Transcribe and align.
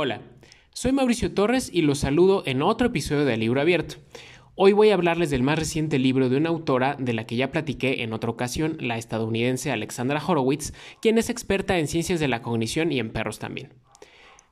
Hola, 0.00 0.20
soy 0.72 0.92
Mauricio 0.92 1.34
Torres 1.34 1.70
y 1.74 1.82
los 1.82 1.98
saludo 1.98 2.44
en 2.46 2.62
otro 2.62 2.86
episodio 2.86 3.24
de 3.24 3.36
Libro 3.36 3.60
Abierto. 3.60 3.96
Hoy 4.54 4.72
voy 4.72 4.90
a 4.90 4.94
hablarles 4.94 5.28
del 5.28 5.42
más 5.42 5.58
reciente 5.58 5.98
libro 5.98 6.28
de 6.28 6.36
una 6.36 6.50
autora 6.50 6.94
de 7.00 7.12
la 7.12 7.26
que 7.26 7.34
ya 7.34 7.50
platiqué 7.50 8.04
en 8.04 8.12
otra 8.12 8.30
ocasión, 8.30 8.76
la 8.78 8.96
estadounidense 8.96 9.72
Alexandra 9.72 10.22
Horowitz, 10.24 10.72
quien 11.02 11.18
es 11.18 11.30
experta 11.30 11.80
en 11.80 11.88
ciencias 11.88 12.20
de 12.20 12.28
la 12.28 12.42
cognición 12.42 12.92
y 12.92 13.00
en 13.00 13.10
perros 13.10 13.40
también. 13.40 13.74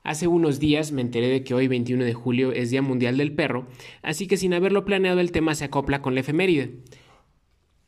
Hace 0.03 0.27
unos 0.27 0.59
días 0.59 0.91
me 0.91 1.01
enteré 1.01 1.29
de 1.29 1.45
que 1.45 1.53
hoy 1.53 1.69
21 1.69 2.03
de 2.03 2.13
julio 2.13 2.51
es 2.51 2.69
Día 2.69 2.81
Mundial 2.81 3.15
del 3.15 3.33
Perro, 3.33 3.69
así 4.01 4.27
que 4.27 4.35
sin 4.35 4.53
haberlo 4.53 4.83
planeado 4.83 5.21
el 5.21 5.31
tema 5.31 5.55
se 5.55 5.63
acopla 5.63 6.01
con 6.01 6.13
la 6.13 6.19
efeméride. 6.19 6.79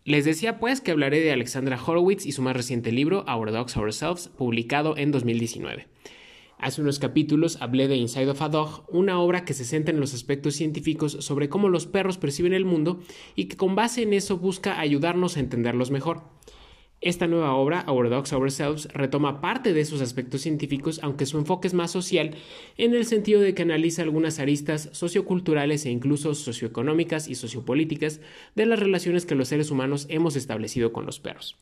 Les 0.06 0.24
decía 0.24 0.60
pues 0.60 0.80
que 0.80 0.92
hablaré 0.92 1.20
de 1.20 1.34
Alexandra 1.34 1.78
Horowitz 1.86 2.26
y 2.26 2.32
su 2.32 2.42
más 2.42 2.56
reciente 2.56 2.94
libro, 2.94 3.26
Our 3.28 3.52
Dogs 3.52 3.76
Ourselves, 3.76 4.30
publicado 4.30 4.96
en 4.96 5.12
2019. 5.12 5.88
Hace 6.60 6.82
unos 6.82 7.00
capítulos 7.00 7.58
hablé 7.62 7.88
de 7.88 7.96
Inside 7.96 8.32
of 8.32 8.42
a 8.42 8.50
Dog, 8.50 8.84
una 8.90 9.22
obra 9.22 9.46
que 9.46 9.54
se 9.54 9.64
centra 9.64 9.94
en 9.94 10.02
los 10.02 10.14
aspectos 10.14 10.56
científicos 10.56 11.14
sobre 11.22 11.48
cómo 11.48 11.70
los 11.70 11.86
perros 11.86 12.18
perciben 12.18 12.54
el 12.54 12.66
mundo 12.66 13.00
y 13.34 13.46
que 13.46 13.56
con 13.56 13.76
base 13.76 14.02
en 14.02 14.12
eso 14.12 14.38
busca 14.38 14.78
ayudarnos 14.78 15.38
a 15.38 15.40
entenderlos 15.40 15.90
mejor. 15.90 16.24
Esta 17.00 17.28
nueva 17.28 17.54
obra, 17.54 17.86
Our 17.88 18.10
Dogs 18.10 18.34
Ourselves, 18.34 18.90
retoma 18.92 19.40
parte 19.40 19.72
de 19.72 19.80
esos 19.80 20.02
aspectos 20.02 20.42
científicos, 20.42 21.00
aunque 21.02 21.26
su 21.26 21.38
enfoque 21.38 21.70
es 21.70 21.74
más 21.74 21.92
social, 21.92 22.36
en 22.76 22.94
el 22.94 23.06
sentido 23.06 23.40
de 23.40 23.54
que 23.54 23.62
analiza 23.62 24.02
algunas 24.02 24.40
aristas 24.40 24.90
socioculturales 24.92 25.86
e 25.86 25.92
incluso 25.92 26.36
socioeconómicas 26.36 27.30
y 27.30 27.36
sociopolíticas 27.36 28.20
de 28.56 28.66
las 28.66 28.80
relaciones 28.80 29.26
que 29.26 29.36
los 29.36 29.48
seres 29.48 29.72
humanos 29.72 30.08
hemos 30.10 30.36
establecido 30.36 30.92
con 30.92 31.06
los 31.06 31.22
perros. 31.22 31.56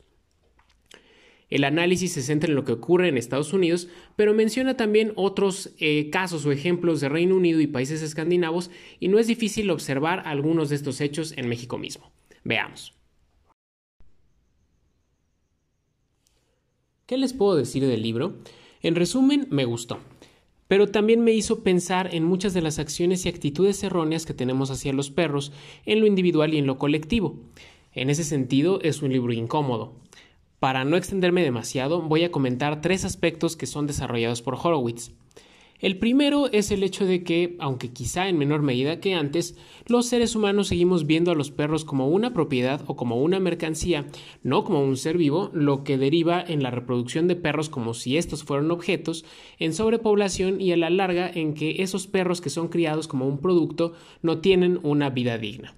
El 1.50 1.64
análisis 1.64 2.12
se 2.12 2.22
centra 2.22 2.48
en 2.48 2.54
lo 2.54 2.64
que 2.64 2.72
ocurre 2.72 3.08
en 3.08 3.16
Estados 3.16 3.52
Unidos, 3.52 3.88
pero 4.16 4.34
menciona 4.34 4.76
también 4.76 5.12
otros 5.16 5.70
eh, 5.78 6.10
casos 6.10 6.44
o 6.44 6.52
ejemplos 6.52 7.00
de 7.00 7.08
Reino 7.08 7.36
Unido 7.36 7.60
y 7.60 7.66
países 7.66 8.02
escandinavos, 8.02 8.70
y 9.00 9.08
no 9.08 9.18
es 9.18 9.26
difícil 9.26 9.70
observar 9.70 10.22
algunos 10.26 10.68
de 10.68 10.76
estos 10.76 11.00
hechos 11.00 11.32
en 11.36 11.48
México 11.48 11.78
mismo. 11.78 12.12
Veamos. 12.44 12.94
¿Qué 17.06 17.16
les 17.16 17.32
puedo 17.32 17.56
decir 17.56 17.86
del 17.86 18.02
libro? 18.02 18.36
En 18.82 18.94
resumen, 18.94 19.46
me 19.50 19.64
gustó, 19.64 19.98
pero 20.68 20.88
también 20.88 21.24
me 21.24 21.32
hizo 21.32 21.64
pensar 21.64 22.14
en 22.14 22.24
muchas 22.24 22.52
de 22.52 22.60
las 22.60 22.78
acciones 22.78 23.24
y 23.24 23.30
actitudes 23.30 23.82
erróneas 23.82 24.26
que 24.26 24.34
tenemos 24.34 24.70
hacia 24.70 24.92
los 24.92 25.10
perros, 25.10 25.50
en 25.86 26.00
lo 26.00 26.06
individual 26.06 26.52
y 26.52 26.58
en 26.58 26.66
lo 26.66 26.76
colectivo. 26.76 27.40
En 27.92 28.10
ese 28.10 28.24
sentido, 28.24 28.80
es 28.82 29.00
un 29.00 29.10
libro 29.10 29.32
incómodo. 29.32 29.94
Para 30.58 30.84
no 30.84 30.96
extenderme 30.96 31.44
demasiado, 31.44 32.02
voy 32.02 32.24
a 32.24 32.32
comentar 32.32 32.80
tres 32.80 33.04
aspectos 33.04 33.56
que 33.56 33.66
son 33.66 33.86
desarrollados 33.86 34.42
por 34.42 34.54
Horowitz. 34.54 35.12
El 35.78 35.96
primero 35.98 36.50
es 36.50 36.72
el 36.72 36.82
hecho 36.82 37.06
de 37.06 37.22
que, 37.22 37.54
aunque 37.60 37.92
quizá 37.92 38.28
en 38.28 38.36
menor 38.36 38.62
medida 38.62 38.98
que 38.98 39.14
antes, 39.14 39.56
los 39.86 40.06
seres 40.06 40.34
humanos 40.34 40.66
seguimos 40.66 41.06
viendo 41.06 41.30
a 41.30 41.36
los 41.36 41.52
perros 41.52 41.84
como 41.84 42.08
una 42.08 42.32
propiedad 42.34 42.82
o 42.88 42.96
como 42.96 43.22
una 43.22 43.38
mercancía, 43.38 44.06
no 44.42 44.64
como 44.64 44.82
un 44.82 44.96
ser 44.96 45.16
vivo, 45.16 45.50
lo 45.52 45.84
que 45.84 45.96
deriva 45.96 46.42
en 46.44 46.64
la 46.64 46.72
reproducción 46.72 47.28
de 47.28 47.36
perros 47.36 47.68
como 47.68 47.94
si 47.94 48.16
estos 48.16 48.42
fueran 48.42 48.72
objetos, 48.72 49.24
en 49.60 49.72
sobrepoblación 49.72 50.60
y 50.60 50.72
a 50.72 50.76
la 50.76 50.90
larga 50.90 51.30
en 51.32 51.54
que 51.54 51.84
esos 51.84 52.08
perros 52.08 52.40
que 52.40 52.50
son 52.50 52.66
criados 52.66 53.06
como 53.06 53.28
un 53.28 53.38
producto 53.38 53.92
no 54.22 54.40
tienen 54.40 54.80
una 54.82 55.10
vida 55.10 55.38
digna. 55.38 55.76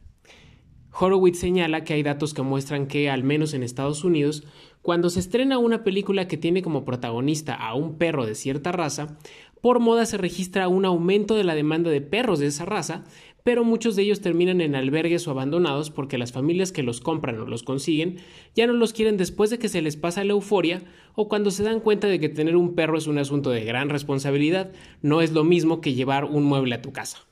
Horowitz 0.98 1.38
señala 1.38 1.84
que 1.84 1.94
hay 1.94 2.02
datos 2.02 2.34
que 2.34 2.42
muestran 2.42 2.86
que, 2.86 3.10
al 3.10 3.22
menos 3.22 3.54
en 3.54 3.62
Estados 3.62 4.02
Unidos, 4.02 4.44
cuando 4.82 5.10
se 5.10 5.20
estrena 5.20 5.58
una 5.58 5.84
película 5.84 6.26
que 6.26 6.36
tiene 6.36 6.62
como 6.62 6.84
protagonista 6.84 7.54
a 7.54 7.74
un 7.74 7.98
perro 7.98 8.24
de 8.24 8.34
cierta 8.34 8.72
raza, 8.72 9.18
por 9.60 9.78
moda 9.78 10.06
se 10.06 10.16
registra 10.16 10.68
un 10.68 10.84
aumento 10.86 11.34
de 11.34 11.44
la 11.44 11.54
demanda 11.54 11.90
de 11.90 12.00
perros 12.00 12.38
de 12.38 12.46
esa 12.46 12.64
raza, 12.64 13.04
pero 13.44 13.64
muchos 13.64 13.96
de 13.96 14.02
ellos 14.02 14.20
terminan 14.20 14.60
en 14.60 14.74
albergues 14.74 15.26
o 15.26 15.30
abandonados 15.30 15.90
porque 15.90 16.18
las 16.18 16.32
familias 16.32 16.72
que 16.72 16.82
los 16.82 17.00
compran 17.00 17.38
o 17.40 17.46
los 17.46 17.62
consiguen 17.62 18.18
ya 18.54 18.66
no 18.66 18.72
los 18.74 18.92
quieren 18.92 19.16
después 19.16 19.50
de 19.50 19.58
que 19.58 19.68
se 19.68 19.82
les 19.82 19.96
pasa 19.96 20.24
la 20.24 20.32
euforia 20.32 20.82
o 21.14 21.28
cuando 21.28 21.50
se 21.50 21.62
dan 21.62 21.80
cuenta 21.80 22.06
de 22.06 22.20
que 22.20 22.28
tener 22.28 22.56
un 22.56 22.74
perro 22.74 22.98
es 22.98 23.06
un 23.06 23.18
asunto 23.18 23.50
de 23.50 23.64
gran 23.64 23.88
responsabilidad, 23.88 24.72
no 25.02 25.20
es 25.20 25.32
lo 25.32 25.44
mismo 25.44 25.80
que 25.80 25.94
llevar 25.94 26.24
un 26.24 26.44
mueble 26.44 26.74
a 26.74 26.82
tu 26.82 26.92
casa. 26.92 27.29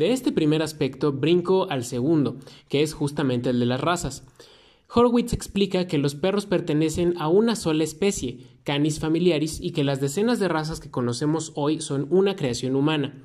De 0.00 0.12
este 0.12 0.32
primer 0.32 0.62
aspecto 0.62 1.12
brinco 1.12 1.68
al 1.68 1.84
segundo, 1.84 2.38
que 2.70 2.80
es 2.80 2.94
justamente 2.94 3.50
el 3.50 3.60
de 3.60 3.66
las 3.66 3.82
razas. 3.82 4.24
Horowitz 4.88 5.34
explica 5.34 5.86
que 5.86 5.98
los 5.98 6.14
perros 6.14 6.46
pertenecen 6.46 7.16
a 7.18 7.28
una 7.28 7.54
sola 7.54 7.84
especie, 7.84 8.38
Canis 8.64 8.98
familiaris, 8.98 9.60
y 9.60 9.72
que 9.72 9.84
las 9.84 10.00
decenas 10.00 10.40
de 10.40 10.48
razas 10.48 10.80
que 10.80 10.90
conocemos 10.90 11.52
hoy 11.54 11.82
son 11.82 12.06
una 12.08 12.34
creación 12.34 12.76
humana. 12.76 13.22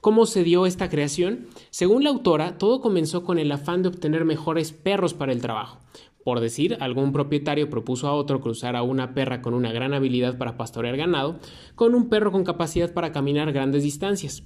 ¿Cómo 0.00 0.24
se 0.26 0.44
dio 0.44 0.64
esta 0.64 0.88
creación? 0.88 1.48
Según 1.70 2.04
la 2.04 2.10
autora, 2.10 2.56
todo 2.56 2.80
comenzó 2.80 3.24
con 3.24 3.40
el 3.40 3.50
afán 3.50 3.82
de 3.82 3.88
obtener 3.88 4.24
mejores 4.24 4.70
perros 4.70 5.14
para 5.14 5.32
el 5.32 5.40
trabajo. 5.40 5.80
Por 6.24 6.38
decir, 6.38 6.76
algún 6.78 7.12
propietario 7.12 7.68
propuso 7.68 8.06
a 8.06 8.14
otro 8.14 8.40
cruzar 8.40 8.76
a 8.76 8.82
una 8.84 9.12
perra 9.12 9.42
con 9.42 9.54
una 9.54 9.72
gran 9.72 9.92
habilidad 9.92 10.38
para 10.38 10.56
pastorear 10.56 10.96
ganado 10.96 11.40
con 11.74 11.96
un 11.96 12.08
perro 12.08 12.30
con 12.30 12.44
capacidad 12.44 12.92
para 12.92 13.10
caminar 13.10 13.50
grandes 13.50 13.82
distancias. 13.82 14.44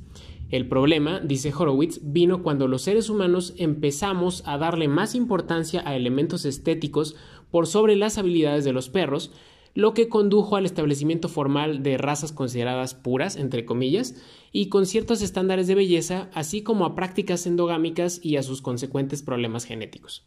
El 0.50 0.68
problema, 0.68 1.18
dice 1.20 1.52
Horowitz, 1.52 2.00
vino 2.04 2.42
cuando 2.42 2.68
los 2.68 2.82
seres 2.82 3.10
humanos 3.10 3.54
empezamos 3.56 4.42
a 4.46 4.58
darle 4.58 4.86
más 4.86 5.14
importancia 5.16 5.82
a 5.84 5.96
elementos 5.96 6.44
estéticos 6.44 7.16
por 7.50 7.66
sobre 7.66 7.96
las 7.96 8.16
habilidades 8.16 8.64
de 8.64 8.72
los 8.72 8.88
perros, 8.88 9.32
lo 9.74 9.92
que 9.92 10.08
condujo 10.08 10.56
al 10.56 10.64
establecimiento 10.64 11.28
formal 11.28 11.82
de 11.82 11.98
razas 11.98 12.32
consideradas 12.32 12.94
puras, 12.94 13.36
entre 13.36 13.64
comillas, 13.64 14.14
y 14.52 14.68
con 14.68 14.86
ciertos 14.86 15.20
estándares 15.20 15.66
de 15.66 15.74
belleza, 15.74 16.30
así 16.32 16.62
como 16.62 16.86
a 16.86 16.94
prácticas 16.94 17.46
endogámicas 17.46 18.20
y 18.24 18.36
a 18.36 18.42
sus 18.42 18.62
consecuentes 18.62 19.22
problemas 19.22 19.64
genéticos. 19.64 20.24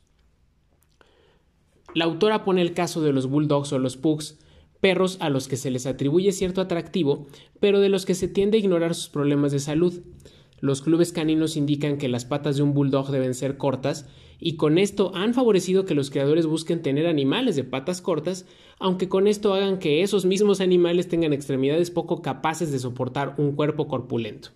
La 1.95 2.05
autora 2.05 2.43
pone 2.43 2.61
el 2.61 2.73
caso 2.73 3.01
de 3.01 3.13
los 3.13 3.27
bulldogs 3.27 3.73
o 3.73 3.79
los 3.79 3.97
pugs, 3.97 4.37
perros 4.79 5.17
a 5.19 5.29
los 5.29 5.47
que 5.47 5.57
se 5.57 5.71
les 5.71 5.85
atribuye 5.85 6.31
cierto 6.31 6.61
atractivo, 6.61 7.27
pero 7.59 7.79
de 7.79 7.89
los 7.89 8.05
que 8.05 8.15
se 8.15 8.27
tiende 8.27 8.57
a 8.57 8.61
ignorar 8.61 8.95
sus 8.95 9.09
problemas 9.09 9.51
de 9.51 9.59
salud. 9.59 10.01
Los 10.59 10.81
clubes 10.81 11.13
caninos 11.13 11.57
indican 11.57 11.97
que 11.97 12.09
las 12.09 12.25
patas 12.25 12.57
de 12.57 12.63
un 12.63 12.73
bulldog 12.73 13.11
deben 13.11 13.33
ser 13.33 13.57
cortas 13.57 14.07
y 14.39 14.55
con 14.55 14.77
esto 14.77 15.11
han 15.15 15.33
favorecido 15.33 15.85
que 15.85 15.95
los 15.95 16.09
creadores 16.09 16.45
busquen 16.45 16.81
tener 16.81 17.07
animales 17.07 17.55
de 17.55 17.65
patas 17.65 18.01
cortas, 18.01 18.45
aunque 18.79 19.09
con 19.09 19.27
esto 19.27 19.53
hagan 19.53 19.79
que 19.79 20.01
esos 20.01 20.25
mismos 20.25 20.61
animales 20.61 21.09
tengan 21.09 21.33
extremidades 21.33 21.91
poco 21.91 22.21
capaces 22.21 22.71
de 22.71 22.79
soportar 22.79 23.35
un 23.37 23.53
cuerpo 23.53 23.87
corpulento. 23.87 24.49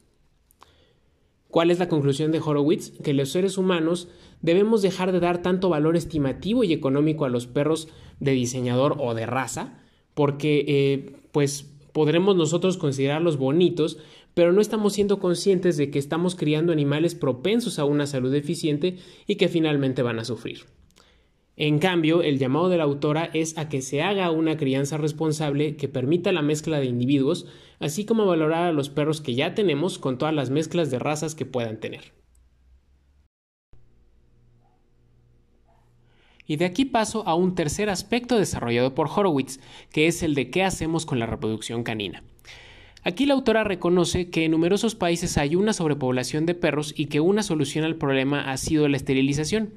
¿Cuál 1.49 1.69
es 1.69 1.79
la 1.79 1.89
conclusión 1.89 2.31
de 2.31 2.39
Horowitz? 2.39 2.91
Que 3.03 3.13
los 3.13 3.29
seres 3.29 3.57
humanos 3.57 4.07
debemos 4.41 4.81
dejar 4.81 5.11
de 5.11 5.19
dar 5.19 5.41
tanto 5.41 5.69
valor 5.69 5.95
estimativo 5.95 6.63
y 6.63 6.73
económico 6.73 7.25
a 7.25 7.29
los 7.29 7.45
perros 7.45 7.89
de 8.19 8.31
diseñador 8.31 8.95
o 8.99 9.13
de 9.13 9.25
raza, 9.25 9.82
porque 10.13 10.65
eh, 10.67 11.15
pues 11.31 11.69
podremos 11.91 12.35
nosotros 12.35 12.77
considerarlos 12.77 13.37
bonitos, 13.37 13.97
pero 14.33 14.51
no 14.51 14.61
estamos 14.61 14.93
siendo 14.93 15.19
conscientes 15.19 15.77
de 15.77 15.91
que 15.91 15.99
estamos 15.99 16.35
criando 16.35 16.71
animales 16.71 17.15
propensos 17.15 17.79
a 17.79 17.85
una 17.85 18.07
salud 18.07 18.31
deficiente 18.31 18.97
y 19.27 19.35
que 19.35 19.47
finalmente 19.47 20.01
van 20.01 20.19
a 20.19 20.25
sufrir. 20.25 20.61
En 21.55 21.77
cambio, 21.77 22.23
el 22.23 22.39
llamado 22.39 22.67
de 22.69 22.77
la 22.77 22.83
autora 22.83 23.29
es 23.33 23.57
a 23.59 23.69
que 23.69 23.83
se 23.83 24.01
haga 24.01 24.31
una 24.31 24.57
crianza 24.57 24.97
responsable 24.97 25.75
que 25.75 25.87
permita 25.87 26.31
la 26.31 26.41
mezcla 26.41 26.79
de 26.79 26.87
individuos, 26.87 27.45
así 27.79 28.05
como 28.05 28.25
valorar 28.25 28.63
a 28.63 28.73
los 28.73 28.89
perros 28.89 29.21
que 29.21 29.35
ya 29.35 29.53
tenemos 29.53 29.99
con 29.99 30.17
todas 30.17 30.33
las 30.33 30.49
mezclas 30.49 30.89
de 30.89 30.97
razas 30.97 31.35
que 31.35 31.45
puedan 31.45 31.79
tener. 31.79 32.22
Y 36.45 36.57
de 36.57 36.65
aquí 36.65 36.85
paso 36.85 37.27
a 37.27 37.35
un 37.35 37.55
tercer 37.55 37.89
aspecto 37.89 38.37
desarrollado 38.37 38.93
por 38.95 39.07
Horowitz, 39.07 39.59
que 39.91 40.07
es 40.07 40.23
el 40.23 40.35
de 40.35 40.49
qué 40.49 40.63
hacemos 40.63 41.05
con 41.05 41.19
la 41.19 41.25
reproducción 41.25 41.83
canina. 41.83 42.23
Aquí 43.05 43.25
la 43.25 43.33
autora 43.33 43.63
reconoce 43.63 44.29
que 44.29 44.45
en 44.45 44.51
numerosos 44.51 44.95
países 44.95 45.37
hay 45.37 45.55
una 45.55 45.73
sobrepoblación 45.73 46.45
de 46.45 46.55
perros 46.55 46.93
y 46.95 47.07
que 47.07 47.19
una 47.19 47.43
solución 47.43 47.83
al 47.83 47.97
problema 47.97 48.51
ha 48.51 48.57
sido 48.57 48.87
la 48.87 48.97
esterilización. 48.97 49.73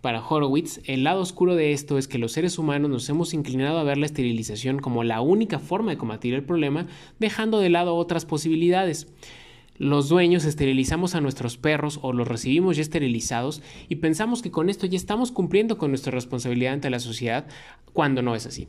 Para 0.00 0.24
Horowitz, 0.24 0.80
el 0.84 1.04
lado 1.04 1.20
oscuro 1.20 1.54
de 1.54 1.72
esto 1.72 1.96
es 1.96 2.06
que 2.06 2.18
los 2.18 2.32
seres 2.32 2.58
humanos 2.58 2.90
nos 2.90 3.08
hemos 3.08 3.34
inclinado 3.34 3.78
a 3.78 3.84
ver 3.84 3.98
la 3.98 4.06
esterilización 4.06 4.78
como 4.78 5.04
la 5.04 5.20
única 5.20 5.58
forma 5.58 5.92
de 5.92 5.96
combatir 5.96 6.34
el 6.34 6.44
problema, 6.44 6.86
dejando 7.18 7.60
de 7.60 7.70
lado 7.70 7.94
otras 7.94 8.26
posibilidades 8.26 9.08
los 9.78 10.08
dueños 10.08 10.44
esterilizamos 10.44 11.14
a 11.14 11.20
nuestros 11.20 11.56
perros 11.56 11.98
o 12.02 12.12
los 12.12 12.28
recibimos 12.28 12.76
ya 12.76 12.82
esterilizados 12.82 13.62
y 13.88 13.96
pensamos 13.96 14.42
que 14.42 14.50
con 14.50 14.70
esto 14.70 14.86
ya 14.86 14.96
estamos 14.96 15.32
cumpliendo 15.32 15.78
con 15.78 15.90
nuestra 15.90 16.12
responsabilidad 16.12 16.74
ante 16.74 16.90
la 16.90 17.00
sociedad 17.00 17.46
cuando 17.92 18.22
no 18.22 18.34
es 18.34 18.46
así. 18.46 18.68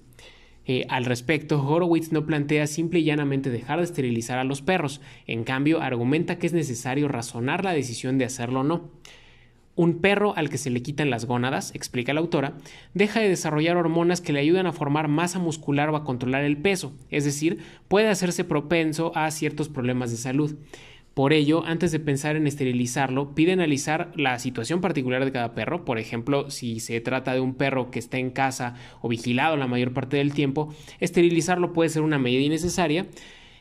Eh, 0.69 0.85
al 0.89 1.05
respecto, 1.05 1.65
Horowitz 1.65 2.11
no 2.11 2.25
plantea 2.25 2.67
simple 2.67 2.99
y 2.99 3.05
llanamente 3.05 3.49
dejar 3.49 3.79
de 3.79 3.85
esterilizar 3.85 4.37
a 4.37 4.43
los 4.43 4.61
perros, 4.61 4.99
en 5.25 5.45
cambio 5.45 5.81
argumenta 5.81 6.37
que 6.37 6.47
es 6.47 6.53
necesario 6.53 7.07
razonar 7.07 7.63
la 7.63 7.71
decisión 7.71 8.17
de 8.17 8.25
hacerlo 8.25 8.59
o 8.59 8.63
no. 8.63 8.91
Un 9.77 9.99
perro 10.01 10.35
al 10.35 10.49
que 10.49 10.57
se 10.57 10.69
le 10.69 10.81
quitan 10.81 11.09
las 11.09 11.25
gónadas, 11.25 11.73
explica 11.73 12.13
la 12.13 12.19
autora, 12.19 12.57
deja 12.93 13.21
de 13.21 13.29
desarrollar 13.29 13.77
hormonas 13.77 14.19
que 14.19 14.33
le 14.33 14.39
ayudan 14.39 14.65
a 14.65 14.73
formar 14.73 15.07
masa 15.07 15.39
muscular 15.39 15.89
o 15.89 15.95
a 15.95 16.03
controlar 16.03 16.43
el 16.43 16.57
peso, 16.57 16.91
es 17.11 17.23
decir, 17.23 17.59
puede 17.87 18.09
hacerse 18.09 18.43
propenso 18.43 19.13
a 19.15 19.31
ciertos 19.31 19.69
problemas 19.69 20.11
de 20.11 20.17
salud. 20.17 20.57
Por 21.17 21.33
ello, 21.33 21.63
antes 21.65 21.91
de 21.91 21.99
pensar 21.99 22.35
en 22.35 22.45
esterilizarlo, 22.45 23.33
pide 23.33 23.53
analizar 23.53 24.11
la 24.15 24.37
situación 24.37 24.81
particular 24.81 25.25
de 25.25 25.31
cada 25.31 25.55
perro. 25.55 25.83
Por 25.83 25.97
ejemplo, 25.97 26.51
si 26.51 26.79
se 26.79 27.01
trata 27.01 27.33
de 27.33 27.39
un 27.39 27.55
perro 27.55 27.89
que 27.89 27.97
está 27.97 28.19
en 28.19 28.29
casa 28.29 28.75
o 29.01 29.09
vigilado 29.09 29.57
la 29.57 29.65
mayor 29.65 29.93
parte 29.93 30.17
del 30.17 30.31
tiempo, 30.31 30.71
esterilizarlo 30.99 31.73
puede 31.73 31.89
ser 31.89 32.03
una 32.03 32.19
medida 32.19 32.43
innecesaria. 32.43 33.07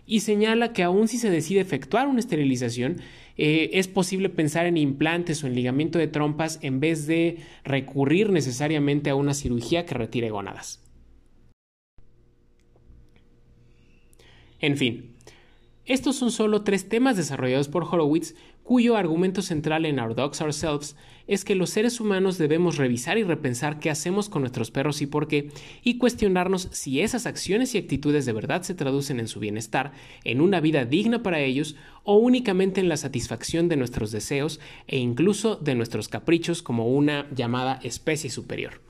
Y 0.04 0.20
señala 0.20 0.74
que 0.74 0.82
aun 0.82 1.08
si 1.08 1.16
se 1.16 1.30
decide 1.30 1.60
efectuar 1.60 2.08
una 2.08 2.20
esterilización, 2.20 3.00
eh, 3.38 3.70
es 3.72 3.88
posible 3.88 4.28
pensar 4.28 4.66
en 4.66 4.76
implantes 4.76 5.42
o 5.42 5.46
en 5.46 5.54
ligamiento 5.54 5.98
de 5.98 6.08
trompas 6.08 6.58
en 6.60 6.78
vez 6.78 7.06
de 7.06 7.38
recurrir 7.64 8.28
necesariamente 8.28 9.08
a 9.08 9.14
una 9.14 9.32
cirugía 9.32 9.86
que 9.86 9.94
retire 9.94 10.28
gónadas. 10.28 10.84
En 14.60 14.76
fin, 14.76 15.15
estos 15.86 16.16
son 16.16 16.32
solo 16.32 16.62
tres 16.62 16.88
temas 16.88 17.16
desarrollados 17.16 17.68
por 17.68 17.84
Horowitz, 17.84 18.34
cuyo 18.64 18.96
argumento 18.96 19.40
central 19.40 19.86
en 19.86 20.00
Our 20.00 20.16
Dogs 20.16 20.40
Ourselves 20.40 20.96
es 21.28 21.44
que 21.44 21.54
los 21.54 21.70
seres 21.70 22.00
humanos 22.00 22.38
debemos 22.38 22.76
revisar 22.76 23.18
y 23.18 23.22
repensar 23.22 23.78
qué 23.78 23.90
hacemos 23.90 24.28
con 24.28 24.42
nuestros 24.42 24.72
perros 24.72 25.00
y 25.00 25.06
por 25.06 25.28
qué, 25.28 25.50
y 25.84 25.98
cuestionarnos 25.98 26.68
si 26.72 27.00
esas 27.00 27.26
acciones 27.26 27.74
y 27.74 27.78
actitudes 27.78 28.26
de 28.26 28.32
verdad 28.32 28.62
se 28.62 28.74
traducen 28.74 29.20
en 29.20 29.28
su 29.28 29.38
bienestar, 29.38 29.92
en 30.24 30.40
una 30.40 30.60
vida 30.60 30.84
digna 30.84 31.22
para 31.22 31.38
ellos, 31.38 31.76
o 32.02 32.16
únicamente 32.16 32.80
en 32.80 32.88
la 32.88 32.96
satisfacción 32.96 33.68
de 33.68 33.76
nuestros 33.76 34.10
deseos 34.10 34.58
e 34.88 34.98
incluso 34.98 35.54
de 35.54 35.76
nuestros 35.76 36.08
caprichos 36.08 36.62
como 36.62 36.88
una 36.88 37.28
llamada 37.30 37.78
especie 37.84 38.30
superior. 38.30 38.80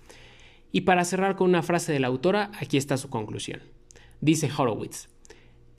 Y 0.73 0.83
para 0.83 1.05
cerrar 1.05 1.37
con 1.37 1.51
una 1.51 1.63
frase 1.63 1.93
de 1.93 2.01
la 2.01 2.09
autora, 2.09 2.51
aquí 2.59 2.79
está 2.79 2.97
su 2.97 3.11
conclusión. 3.11 3.61
Dice 4.21 4.51
Horowitz, 4.57 5.09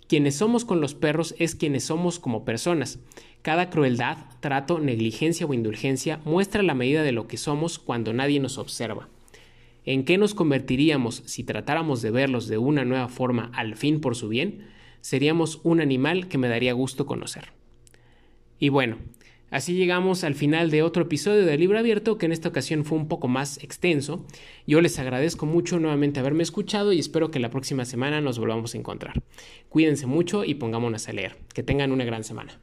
quienes 0.08 0.36
somos 0.36 0.66
con 0.66 0.82
los 0.82 0.96
perros 0.96 1.36
es 1.38 1.56
quienes 1.56 1.86
somos 1.86 2.20
como 2.20 2.46
personas. 2.46 3.00
Cada 3.42 3.70
crueldad, 3.70 4.18
trato, 4.40 4.80
negligencia 4.80 5.46
o 5.46 5.54
indulgencia 5.54 6.20
muestra 6.26 6.64
la 6.64 6.74
medida 6.74 7.04
de 7.04 7.12
lo 7.12 7.28
que 7.28 7.38
somos 7.38 7.80
cuando 7.80 8.14
nadie 8.14 8.40
nos 8.40 8.58
observa. 8.58 9.10
¿En 9.86 10.04
qué 10.04 10.18
nos 10.18 10.34
convertiríamos 10.34 11.24
si 11.26 11.44
tratáramos 11.44 12.02
de 12.02 12.12
verlos 12.12 12.48
de 12.48 12.58
una 12.58 12.84
nueva 12.84 13.08
forma 13.08 13.52
al 13.54 13.76
fin 13.76 14.02
por 14.02 14.16
su 14.16 14.28
bien? 14.28 14.68
Seríamos 15.02 15.62
un 15.64 15.80
animal 15.80 16.28
que 16.28 16.38
me 16.38 16.50
daría 16.50 16.74
gusto 16.74 17.06
conocer. 17.06 17.54
Y 18.60 18.70
bueno, 18.70 18.98
Así 19.50 19.76
llegamos 19.76 20.26
al 20.26 20.36
final 20.36 20.70
de 20.72 20.84
otro 20.84 21.04
episodio 21.04 21.46
de 21.46 21.58
Libro 21.58 21.80
Abierto, 21.80 22.18
que 22.18 22.26
en 22.26 22.34
esta 22.34 22.50
ocasión 22.50 22.84
fue 22.84 22.98
un 22.98 23.08
poco 23.08 23.30
más 23.30 23.64
extenso. 23.64 24.26
Yo 24.66 24.82
les 24.82 25.00
agradezco 25.00 25.46
mucho 25.46 25.80
nuevamente 25.80 26.20
haberme 26.20 26.44
escuchado 26.44 26.92
y 26.92 27.00
espero 27.00 27.32
que 27.32 27.40
la 27.40 27.50
próxima 27.50 27.86
semana 27.86 28.20
nos 28.20 28.40
volvamos 28.40 28.76
a 28.76 28.78
encontrar. 28.78 29.24
Cuídense 29.70 30.06
mucho 30.06 30.44
y 30.44 30.56
pongámonos 30.56 31.08
a 31.08 31.14
leer. 31.14 31.38
Que 31.54 31.64
tengan 31.64 31.94
una 31.94 32.04
gran 32.04 32.26
semana. 32.26 32.60